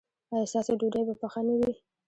ایا 0.33 0.49
ستاسو 0.51 0.71
ډوډۍ 0.79 1.03
به 1.07 1.13
پخه 1.21 1.41
نه 1.47 1.53
وي؟ 1.59 1.73